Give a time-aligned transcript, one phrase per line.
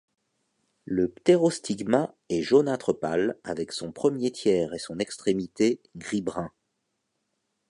[0.85, 6.51] Le ptérostigma est jaunâtre pâle avec son premier tiers et son extrémité gris brun.